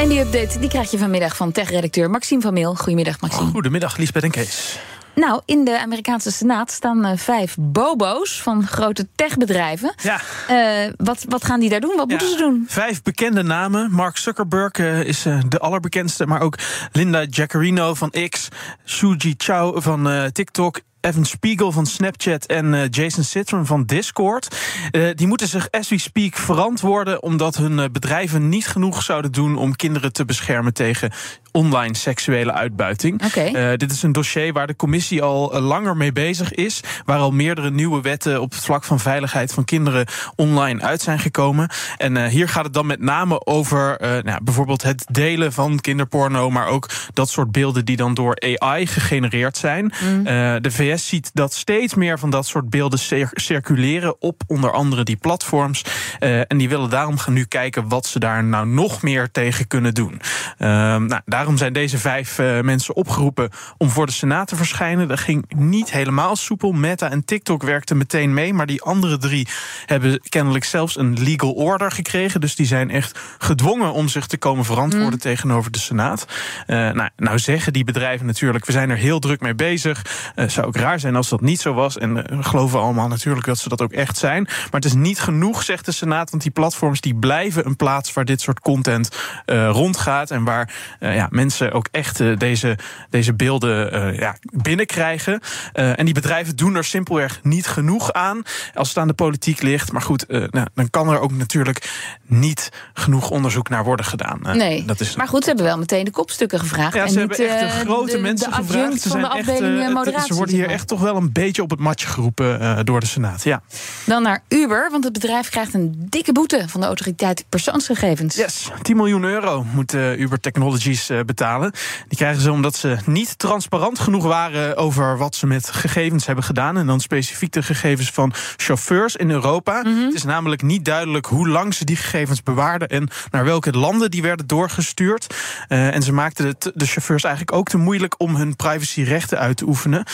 En 0.00 0.08
die 0.08 0.20
update 0.20 0.58
die 0.58 0.68
krijg 0.68 0.90
je 0.90 0.98
vanmiddag 0.98 1.36
van 1.36 1.52
tech-redacteur 1.52 2.10
Maxime 2.10 2.40
van 2.40 2.52
Meel. 2.52 2.74
Goedemiddag, 2.74 3.20
Maxime. 3.20 3.50
Goedemiddag, 3.50 3.96
Liesbeth 3.96 4.22
en 4.22 4.30
Kees. 4.30 4.78
Nou, 5.14 5.40
in 5.44 5.64
de 5.64 5.80
Amerikaanse 5.80 6.30
Senaat 6.30 6.70
staan 6.70 7.06
uh, 7.06 7.12
vijf 7.16 7.56
bobo's 7.58 8.42
van 8.42 8.66
grote 8.66 9.08
techbedrijven. 9.14 9.94
Ja. 10.02 10.20
Uh, 10.50 10.92
wat, 10.96 11.24
wat 11.28 11.44
gaan 11.44 11.60
die 11.60 11.68
daar 11.68 11.80
doen? 11.80 11.96
Wat 11.96 12.10
Ja, 12.10 12.16
moeten 12.16 12.28
ze 12.28 12.36
doen? 12.36 12.64
Vijf 12.68 13.02
bekende 13.02 13.42
namen. 13.42 13.90
Mark 13.90 14.16
Zuckerberg 14.16 14.78
uh, 14.78 15.02
is 15.02 15.22
de 15.48 15.58
allerbekendste, 15.58 16.26
maar 16.26 16.40
ook 16.40 16.58
Linda 16.92 17.24
Jaccarino 17.24 17.94
van 17.94 18.12
X, 18.28 18.48
Shuji 18.86 19.34
Chao 19.36 19.80
van 19.80 20.30
TikTok. 20.32 20.80
Evan 21.00 21.24
Spiegel 21.24 21.72
van 21.72 21.86
Snapchat 21.86 22.46
en 22.46 22.72
uh, 22.72 22.82
Jason 22.90 23.24
Citron 23.24 23.66
van 23.66 23.84
Discord. 23.84 24.56
Uh, 24.92 25.08
die 25.14 25.26
moeten 25.26 25.48
zich 25.48 25.70
as 25.70 25.88
we 25.88 25.98
speak 25.98 26.36
verantwoorden 26.36 27.22
omdat 27.22 27.56
hun 27.56 27.78
uh, 27.78 27.84
bedrijven 27.92 28.48
niet 28.48 28.66
genoeg 28.66 29.02
zouden 29.02 29.32
doen 29.32 29.56
om 29.56 29.76
kinderen 29.76 30.12
te 30.12 30.24
beschermen 30.24 30.74
tegen 30.74 31.12
online 31.52 31.96
seksuele 31.96 32.52
uitbuiting. 32.52 33.24
Okay. 33.24 33.76
dit 33.76 33.92
is 33.92 34.02
een 34.02 34.12
dossier 34.12 34.52
waar 34.52 34.66
de 34.66 34.76
commissie 34.76 35.22
al 35.22 35.60
langer 35.60 35.96
mee 35.96 36.12
bezig 36.12 36.54
is, 36.54 36.80
waar 37.04 37.18
al 37.18 37.30
meerdere 37.30 37.70
nieuwe 37.70 38.00
wetten 38.00 38.40
op 38.40 38.52
het 38.52 38.64
vlak 38.64 38.84
van 38.84 39.00
veiligheid 39.00 39.52
van 39.52 39.64
kinderen 39.64 40.06
online 40.36 40.82
uit 40.82 41.00
zijn 41.00 41.18
gekomen. 41.18 41.68
En 41.96 42.26
hier 42.26 42.48
gaat 42.48 42.64
het 42.64 42.74
dan 42.74 42.86
met 42.86 43.00
name 43.00 43.46
over 43.46 43.96
nou, 44.24 44.40
bijvoorbeeld 44.42 44.82
het 44.82 45.04
delen 45.10 45.52
van 45.52 45.80
kinderporno, 45.80 46.50
maar 46.50 46.66
ook 46.66 46.88
dat 47.12 47.30
soort 47.30 47.52
beelden 47.52 47.84
die 47.84 47.96
dan 47.96 48.14
door 48.14 48.58
AI 48.58 48.86
gegenereerd 48.86 49.56
zijn. 49.56 49.92
Mm. 50.02 50.24
de 50.62 50.70
VS 50.96 51.08
ziet 51.08 51.30
dat 51.34 51.54
steeds 51.54 51.94
meer 51.94 52.18
van 52.18 52.30
dat 52.30 52.46
soort 52.46 52.70
beelden 52.70 52.98
circuleren 53.32 54.20
op 54.20 54.42
onder 54.46 54.72
andere 54.72 55.02
die 55.02 55.16
platforms. 55.16 55.84
Uh, 56.20 56.38
en 56.38 56.58
die 56.58 56.68
willen 56.68 56.90
daarom 56.90 57.18
gaan 57.18 57.32
nu 57.32 57.44
kijken 57.44 57.88
wat 57.88 58.06
ze 58.06 58.18
daar 58.18 58.44
nou 58.44 58.66
nog 58.66 59.02
meer 59.02 59.30
tegen 59.30 59.66
kunnen 59.66 59.94
doen. 59.94 60.12
Uh, 60.58 60.68
nou, 60.96 61.20
daarom 61.24 61.56
zijn 61.56 61.72
deze 61.72 61.98
vijf 61.98 62.38
uh, 62.38 62.60
mensen 62.60 62.96
opgeroepen 62.96 63.50
om 63.78 63.90
voor 63.90 64.06
de 64.06 64.12
Senaat 64.12 64.48
te 64.48 64.56
verschijnen. 64.56 65.08
Dat 65.08 65.18
ging 65.18 65.44
niet 65.56 65.90
helemaal 65.90 66.36
soepel. 66.36 66.72
Meta 66.72 67.10
en 67.10 67.24
TikTok 67.24 67.62
werkten 67.62 67.96
meteen 67.96 68.34
mee, 68.34 68.54
maar 68.54 68.66
die 68.66 68.82
andere 68.82 69.18
drie 69.18 69.48
hebben 69.86 70.20
kennelijk 70.28 70.64
zelfs 70.64 70.98
een 70.98 71.22
legal 71.22 71.52
order 71.52 71.90
gekregen. 71.90 72.40
Dus 72.40 72.54
die 72.54 72.66
zijn 72.66 72.90
echt 72.90 73.18
gedwongen 73.38 73.92
om 73.92 74.08
zich 74.08 74.26
te 74.26 74.38
komen 74.38 74.64
verantwoorden 74.64 75.12
mm. 75.12 75.18
tegenover 75.18 75.70
de 75.70 75.78
Senaat. 75.78 76.26
nou, 76.66 77.08
nou 77.16 77.38
zeggen 77.38 77.72
die 77.72 77.84
bedrijven 77.84 78.26
natuurlijk, 78.26 78.64
we 78.64 78.72
zijn 78.72 78.90
er 78.90 78.96
heel 78.96 79.18
druk 79.18 79.40
mee 79.40 79.54
bezig. 79.54 80.02
zou 80.46 80.66
ook 80.66 80.76
raar 80.80 81.00
zijn 81.00 81.16
als 81.16 81.28
dat 81.28 81.40
niet 81.40 81.60
zo 81.60 81.74
was. 81.74 81.98
En 81.98 82.14
we 82.14 82.42
geloven 82.42 82.80
allemaal 82.80 83.08
natuurlijk 83.08 83.46
dat 83.46 83.58
ze 83.58 83.68
dat 83.68 83.82
ook 83.82 83.92
echt 83.92 84.18
zijn. 84.18 84.42
Maar 84.44 84.68
het 84.70 84.84
is 84.84 84.94
niet 84.94 85.20
genoeg, 85.20 85.62
zegt 85.62 85.84
de 85.84 85.92
Senaat. 85.92 86.30
Want 86.30 86.42
die 86.42 86.52
platforms 86.52 87.00
die 87.00 87.14
blijven 87.14 87.66
een 87.66 87.76
plaats 87.76 88.12
waar 88.12 88.24
dit 88.24 88.40
soort 88.40 88.60
content 88.60 89.08
uh, 89.46 89.68
rondgaat. 89.68 90.30
En 90.30 90.44
waar 90.44 90.74
uh, 91.00 91.14
ja, 91.14 91.26
mensen 91.30 91.72
ook 91.72 91.88
echt 91.90 92.20
uh, 92.20 92.36
deze, 92.36 92.78
deze 93.10 93.34
beelden 93.34 94.14
ja, 94.14 94.36
binnenkrijgen. 94.40 95.40
en 95.72 96.04
die 96.04 96.14
bedrijven 96.14 96.56
doen 96.56 96.74
er 96.74 96.84
simpelweg 96.84 97.40
niet 97.42 97.66
genoeg 97.66 98.12
aan. 98.12 98.42
Als 98.74 98.88
het 98.88 98.98
aan 98.98 99.08
de 99.08 99.14
politiek 99.14 99.62
ligt. 99.62 99.92
Maar 99.92 100.02
goed, 100.02 100.28
nou, 100.28 100.66
dan 100.74 100.90
kan 100.90 101.08
er 101.08 101.20
ook 101.20 101.32
natuurlijk 101.32 101.90
niet 102.26 102.70
genoeg 102.94 103.30
onderzoek 103.30 103.68
naar 103.68 103.84
worden 103.84 104.06
gedaan. 104.06 104.40
nee, 104.42 104.84
dat 104.84 105.00
is 105.00 105.16
maar 105.16 105.28
goed, 105.28 105.42
ze 105.42 105.48
hebben 105.48 105.66
wel 105.66 105.78
meteen 105.78 106.04
de 106.04 106.10
kopstukken 106.10 106.58
gevraagd. 106.58 106.94
Ja, 106.94 107.02
en 107.02 107.10
ze 107.10 107.18
niet, 107.18 107.36
hebben 107.36 107.58
echt 107.58 107.78
de 107.78 107.84
grote 107.84 108.12
de, 108.12 108.18
mensen 108.18 108.50
de 108.50 108.56
gevraagd. 108.56 109.00
Ze 109.00 109.08
van 109.08 109.20
de 109.20 109.28
afdeling 109.28 109.80
echt, 109.80 109.92
moderatie. 109.92 110.26
Ze 110.26 110.34
worden 110.34 110.54
hier 110.54 110.69
echt 110.70 110.88
toch 110.88 111.00
wel 111.00 111.16
een 111.16 111.32
beetje 111.32 111.62
op 111.62 111.70
het 111.70 111.78
matje 111.78 112.06
geroepen 112.06 112.62
uh, 112.62 112.78
door 112.84 113.00
de 113.00 113.06
Senaat. 113.06 113.42
Ja. 113.42 113.62
Dan 114.04 114.22
naar 114.22 114.42
Uber, 114.48 114.88
want 114.90 115.04
het 115.04 115.12
bedrijf 115.12 115.48
krijgt 115.48 115.74
een 115.74 116.06
dikke 116.08 116.32
boete 116.32 116.64
van 116.66 116.80
de 116.80 116.86
autoriteit 116.86 117.44
persoonsgegevens. 117.48 118.36
Yes, 118.36 118.70
10 118.82 118.96
miljoen 118.96 119.24
euro 119.24 119.66
moet 119.72 119.94
uh, 119.94 120.18
Uber 120.18 120.40
Technologies 120.40 121.10
uh, 121.10 121.20
betalen. 121.20 121.72
Die 122.08 122.18
krijgen 122.18 122.42
ze 122.42 122.52
omdat 122.52 122.76
ze 122.76 122.96
niet 123.06 123.38
transparant 123.38 123.98
genoeg 123.98 124.24
waren 124.24 124.76
over 124.76 125.18
wat 125.18 125.34
ze 125.34 125.46
met 125.46 125.70
gegevens 125.70 126.26
hebben 126.26 126.44
gedaan. 126.44 126.76
En 126.76 126.86
dan 126.86 127.00
specifiek 127.00 127.52
de 127.52 127.62
gegevens 127.62 128.10
van 128.10 128.32
chauffeurs 128.56 129.16
in 129.16 129.30
Europa. 129.30 129.80
Mhm. 129.80 129.88
Mm 129.88 129.94
-hmm. 129.94 130.04
Het 130.04 130.14
is 130.14 130.24
namelijk 130.24 130.62
niet 130.62 130.84
duidelijk 130.84 131.26
hoe 131.26 131.48
lang 131.48 131.74
ze 131.74 131.84
die 131.84 131.96
gegevens 131.96 132.42
bewaarden 132.42 132.88
en 132.88 133.08
naar 133.30 133.44
welke 133.44 133.72
landen 133.72 134.10
die 134.10 134.22
werden 134.22 134.46
doorgestuurd. 134.46 135.34
en 135.68 136.02
ze 136.02 136.12
maakten 136.12 136.46
het 136.46 136.70
de 136.74 136.86
chauffeurs 136.86 137.24
eigenlijk 137.24 137.56
ook 137.56 137.68
te 137.68 137.76
moeilijk 137.76 138.14
om 138.18 138.36
hun 138.36 138.56
privacyrechten 138.56 139.38
uit 139.38 139.56
te 139.56 139.66
oefenen. 139.66 140.04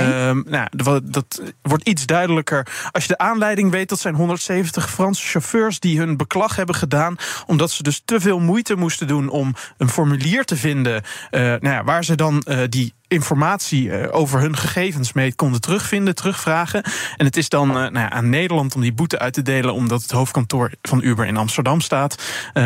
Uh, 0.00 0.44
nou, 0.44 0.68
dat 1.02 1.42
wordt 1.62 1.88
iets 1.88 2.06
duidelijker 2.06 2.66
als 2.90 3.02
je 3.02 3.08
de 3.08 3.18
aanleiding 3.18 3.70
weet. 3.70 3.88
Dat 3.88 4.00
zijn 4.00 4.14
170 4.14 4.90
Franse 4.90 5.26
chauffeurs 5.26 5.80
die 5.80 5.98
hun 5.98 6.16
beklag 6.16 6.56
hebben 6.56 6.74
gedaan. 6.74 7.16
Omdat 7.46 7.70
ze 7.70 7.82
dus 7.82 8.02
te 8.04 8.20
veel 8.20 8.38
moeite 8.38 8.74
moesten 8.74 9.06
doen 9.06 9.28
om 9.28 9.54
een 9.78 9.88
formulier 9.88 10.44
te 10.44 10.56
vinden. 10.56 11.02
Uh, 11.30 11.40
nou 11.40 11.68
ja, 11.68 11.84
waar 11.84 12.04
ze 12.04 12.14
dan 12.14 12.44
uh, 12.48 12.58
die 12.68 12.94
informatie 13.10 13.84
uh, 13.84 14.06
over 14.10 14.40
hun 14.40 14.56
gegevens 14.56 15.12
mee 15.12 15.34
konden 15.34 15.60
terugvinden, 15.60 16.14
terugvragen. 16.14 16.82
En 17.16 17.24
het 17.24 17.36
is 17.36 17.48
dan 17.48 17.68
uh, 17.68 17.74
nou 17.74 17.98
ja, 17.98 18.10
aan 18.10 18.28
Nederland 18.28 18.74
om 18.74 18.80
die 18.80 18.92
boete 18.92 19.18
uit 19.18 19.32
te 19.32 19.42
delen, 19.42 19.74
omdat 19.74 20.02
het 20.02 20.10
hoofdkantoor 20.10 20.70
van 20.82 21.02
Uber 21.02 21.26
in 21.26 21.36
Amsterdam 21.36 21.80
staat. 21.80 22.22
Uh, 22.54 22.64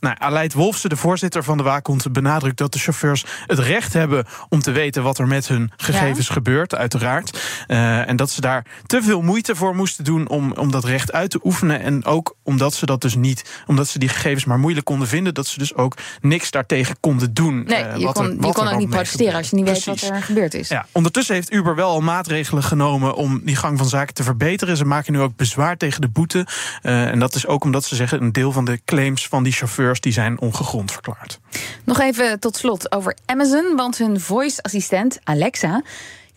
nou, 0.00 0.16
Aleid 0.18 0.52
Wolfsen, 0.52 0.90
de 0.90 0.96
voorzitter 0.96 1.44
van 1.44 1.56
de 1.56 1.62
waakhond, 1.62 2.12
benadrukt 2.12 2.58
dat 2.58 2.72
de 2.72 2.78
chauffeurs 2.78 3.24
het 3.46 3.58
recht 3.58 3.92
hebben 3.92 4.26
om 4.48 4.60
te 4.60 4.70
weten 4.70 5.02
wat 5.02 5.18
er 5.18 5.26
met 5.26 5.48
hun 5.48 5.72
gegevens 5.76 6.26
ja. 6.26 6.32
gebeurt, 6.32 6.74
uiteraard. 6.74 7.40
Uh, 7.68 8.08
en 8.08 8.16
dat 8.16 8.30
ze 8.30 8.40
daar 8.40 8.66
te 8.86 9.02
veel 9.02 9.22
moeite 9.22 9.56
voor 9.56 9.74
moesten 9.74 10.04
doen 10.04 10.28
om, 10.28 10.52
om 10.52 10.70
dat 10.70 10.84
recht 10.84 11.12
uit 11.12 11.30
te 11.30 11.40
oefenen. 11.42 11.80
En 11.80 12.04
ook 12.04 12.36
omdat 12.42 12.74
ze 12.74 12.86
dat 12.86 13.00
dus 13.00 13.14
niet, 13.14 13.62
omdat 13.66 13.88
ze 13.88 13.98
die 13.98 14.08
gegevens 14.08 14.44
maar 14.44 14.58
moeilijk 14.58 14.86
konden 14.86 15.08
vinden, 15.08 15.34
dat 15.34 15.46
ze 15.46 15.58
dus 15.58 15.74
ook 15.74 15.94
niks 16.20 16.50
daartegen 16.50 16.96
konden 17.00 17.34
doen. 17.34 17.64
Nee, 17.64 17.84
uh, 17.84 17.96
je 17.96 18.04
wat 18.04 18.14
kon, 18.14 18.24
er, 18.24 18.46
je 18.46 18.52
kon 18.52 18.68
ook 18.68 18.78
niet 18.78 18.90
protesteren 18.90 19.34
als 19.34 19.50
je 19.50 19.56
niet 19.56 19.64
weet 19.84 20.00
wat 20.00 20.10
er 20.10 20.22
gebeurd 20.22 20.54
is. 20.54 20.68
Ja, 20.68 20.86
ondertussen 20.92 21.34
heeft 21.34 21.52
Uber 21.52 21.74
wel 21.74 21.88
al 21.88 22.00
maatregelen 22.00 22.62
genomen 22.62 23.14
om 23.14 23.40
die 23.44 23.56
gang 23.56 23.78
van 23.78 23.88
zaken 23.88 24.14
te 24.14 24.22
verbeteren. 24.22 24.76
Ze 24.76 24.84
maken 24.84 25.12
nu 25.12 25.20
ook 25.20 25.36
bezwaar 25.36 25.76
tegen 25.76 26.00
de 26.00 26.08
boete. 26.08 26.46
Uh, 26.82 27.06
en 27.06 27.18
dat 27.18 27.34
is 27.34 27.46
ook 27.46 27.64
omdat 27.64 27.84
ze 27.84 27.96
zeggen 27.96 28.22
een 28.22 28.32
deel 28.32 28.52
van 28.52 28.64
de 28.64 28.80
claims 28.84 29.28
van 29.28 29.42
die 29.42 29.52
chauffeurs 29.52 30.00
die 30.00 30.12
zijn 30.12 30.40
ongegrond 30.40 30.92
verklaard. 30.92 31.40
Nog 31.84 32.00
even 32.00 32.40
tot 32.40 32.56
slot 32.56 32.92
over 32.92 33.16
Amazon, 33.26 33.76
want 33.76 33.98
hun 33.98 34.20
voice-assistent 34.20 35.18
Alexa. 35.24 35.82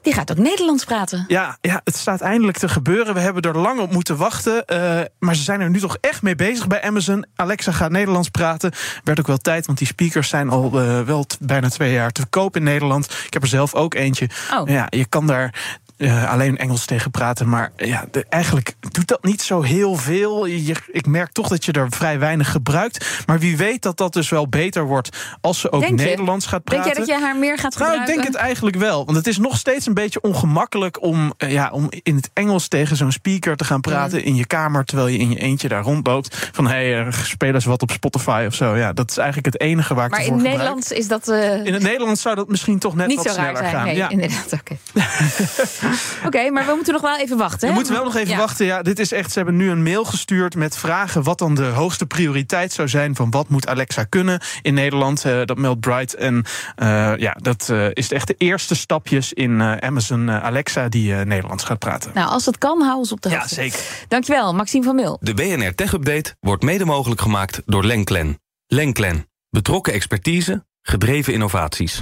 Die 0.02 0.14
gaat 0.14 0.32
ook 0.32 0.38
Nederlands 0.38 0.86
praten. 0.86 1.26
Ja, 1.28 1.58
ja, 1.62 1.82
het 1.84 1.96
staat 1.96 2.22
eindelijk 2.22 2.58
te 2.58 2.70
gebeuren. 2.70 3.14
We 3.14 3.20
hebben 3.20 3.42
er 3.42 3.58
lang 3.58 3.80
op 3.80 3.92
moeten 3.92 4.18
wachten. 4.18 4.64
Uh, 4.68 5.00
maar 5.20 5.36
ze 5.36 5.44
zijn 5.44 5.62
er 5.62 5.70
nu 5.70 5.80
toch 5.80 5.98
echt 6.02 6.22
mee 6.22 6.36
bezig 6.36 6.68
bij 6.68 6.82
Amazon. 6.82 7.26
Alexa 7.36 7.72
gaat 7.72 7.92
Nederlands 7.92 8.30
praten. 8.30 8.72
Werd 9.04 9.20
ook 9.20 9.28
wel 9.28 9.38
tijd, 9.38 9.66
want 9.66 9.78
die 9.78 9.88
speakers 9.88 10.30
zijn 10.30 10.50
al 10.50 10.82
uh, 10.82 11.02
wel 11.02 11.26
bijna 11.40 11.70
twee 11.70 11.94
jaar 11.94 12.12
te 12.12 12.26
koop 12.26 12.56
in 12.56 12.64
Nederland. 12.64 13.06
Ik 13.26 13.34
heb 13.34 13.42
er 13.42 13.48
zelf 13.48 13.76
ook 13.76 13.94
eentje. 13.94 14.30
Oh. 14.54 14.70
Ja, 14.70 14.88
je 14.90 15.06
kan 15.06 15.28
daar 15.28 15.80
uh, 16.02 16.32
alleen 16.32 16.58
Engels 16.58 16.86
tegen 16.86 17.12
praten. 17.12 17.50
Maar 17.50 17.72
ja, 17.76 18.06
de, 18.12 18.26
eigenlijk 18.30 18.76
doet 18.80 19.08
dat 19.08 19.24
niet 19.24 19.42
zo 19.42 19.62
heel 19.62 19.96
veel. 19.96 20.46
Je, 20.46 20.76
ik 20.88 21.06
merk 21.06 21.32
toch 21.32 21.48
dat 21.48 21.66
je 21.66 21.72
er 21.72 21.88
vrij 21.90 22.20
weinig 22.20 22.52
gebruikt. 22.52 23.24
Maar 23.26 23.40
wie 23.40 23.58
weet 23.58 23.82
dat 23.82 23.98
dat 23.98 24.14
dus 24.14 24.30
wel 24.30 24.48
beter 24.48 24.86
wordt 24.86 25.18
als 25.42 25.60
ze 25.60 25.72
ook 25.72 25.82
denk 25.82 25.98
Nederlands 25.98 26.46
je? 26.46 26.52
gaat 26.52 26.64
praten. 26.64 26.84
Denk 26.84 26.96
jij 26.96 27.06
dat 27.06 27.16
je 27.16 27.26
haar 27.26 27.38
meer 27.38 27.58
gaat 27.58 27.74
gebruiken? 27.74 28.00
Nou, 28.00 28.12
ik 28.12 28.24
denk 28.24 28.34
het 28.34 28.44
eigenlijk 28.44 28.76
wel. 28.76 29.06
Want 29.06 29.18
het 29.18 29.28
is 29.28 29.38
nog 29.38 29.58
steeds 29.58 29.86
een 29.86 29.94
beetje 29.94 30.22
ongemakkelijk 30.22 31.02
om, 31.02 31.34
uh, 31.38 31.52
ja, 31.52 31.70
om 31.72 31.90
in 32.04 32.16
het 32.16 32.30
Engels 32.34 32.68
tegen 32.68 32.98
zo'n 32.98 33.12
speaker 33.12 33.56
te 33.56 33.64
gaan 33.64 33.82
praten 33.82 34.20
mm. 34.20 34.26
in 34.26 34.36
je 34.36 34.46
kamer. 34.46 34.86
Terwijl 34.86 35.08
je 35.08 35.18
in 35.18 35.30
je 35.30 35.40
eentje 35.40 35.68
daar 35.68 35.84
rondloopt. 35.84 36.50
Van 36.52 36.68
hé, 36.68 36.92
hey, 36.92 37.06
uh, 37.06 37.14
speel 37.14 37.54
eens 37.54 37.66
wat 37.66 37.82
op 37.82 37.92
Spotify 37.92 38.44
of 38.48 38.56
zo. 38.56 38.76
Ja, 38.76 38.94
dat 38.94 39.10
is 39.10 39.18
eigenlijk 39.18 39.54
het 39.54 39.62
enige 39.62 39.94
waar 39.94 40.06
ik 40.06 40.12
Maar 40.12 40.20
het 40.20 40.30
in 40.30 40.42
Nederlands 40.42 40.92
is 40.92 41.08
dat. 41.08 41.30
Uh, 41.30 41.66
in 41.66 41.74
het 41.74 41.84
Nederlands 41.84 42.22
zou 42.22 42.36
dat 42.36 42.48
misschien 42.48 42.80
toch 42.80 42.96
net 42.96 43.08
niet 43.08 43.18
wat 43.18 43.26
zo 43.26 43.34
raar 43.34 43.56
sneller 43.56 43.70
zijn. 43.70 43.76
gaan. 43.76 43.86
Nee, 43.86 43.96
ja. 43.96 44.10
inderdaad. 44.10 44.54
Oké. 44.54 44.78
Oké, 46.18 46.26
okay, 46.26 46.50
maar 46.50 46.66
we 46.66 46.74
moeten 46.76 46.94
nog 46.94 47.02
wel 47.02 47.18
even 47.18 47.38
wachten. 47.38 47.60
We 47.60 47.68
hè? 47.68 47.74
moeten 47.74 47.94
wel 47.94 48.04
nog 48.04 48.16
even 48.16 48.30
ja. 48.30 48.38
wachten. 48.38 48.66
Ja, 48.66 48.82
dit 48.82 49.00
is 49.00 49.12
echt. 49.12 49.32
Ze 49.32 49.38
hebben 49.38 49.56
nu 49.56 49.70
een 49.70 49.84
mail 49.84 50.06
gestuurd 50.06 50.56
met 50.56 50.78
vragen 50.78 51.24
wat 51.24 51.40
dan 51.40 51.56
de 51.56 51.64
hoogste 51.64 52.06
prioriteit 52.06 52.74
zou 52.74 52.88
zijn 52.88 53.16
van 53.16 53.30
wat 53.30 53.50
moet 53.50 53.68
Alexa 53.68 54.04
kunnen 54.04 54.42
in 54.62 54.74
Nederland. 54.74 55.26
Uh, 55.26 55.42
dat 55.46 55.58
meldt 55.58 55.80
Bright. 55.80 56.14
En 56.14 56.36
uh, 56.36 57.14
ja, 57.18 57.36
dat 57.42 57.68
uh, 57.72 57.86
is 57.94 58.12
echt 58.12 58.28
de 58.28 58.36
eerste 58.38 58.76
stapjes 58.76 59.34
in 59.34 59.62
Amazon 59.62 60.32
Alexa 60.32 60.90
die 60.90 61.14
Nederlands 61.14 61.64
gaat 61.64 61.80
praten. 61.80 62.12
Nou, 62.14 62.30
als 62.30 62.46
het 62.46 62.58
kan, 62.58 62.82
hou 62.82 62.98
ons 62.98 63.12
op 63.12 63.22
de 63.22 63.30
Ja, 63.30 63.38
hoogte. 63.38 63.54
zeker. 63.54 63.80
Dankjewel, 64.08 64.54
Maxime 64.54 64.84
van 64.84 64.96
Mil. 64.96 65.18
De 65.22 65.34
BNR 65.34 65.76
Tech 65.76 65.94
Update 65.94 66.36
wordt 66.40 66.64
mede 66.64 66.86
mogelijk 66.86 67.22
gemaakt 67.22 67.62
door 67.66 67.86
Lenklen. 67.86 68.40
Lenklen. 68.68 69.30
Betrokken 69.50 69.94
expertise 69.94 70.64
Gedreven 70.82 71.34
innovaties. 71.34 72.02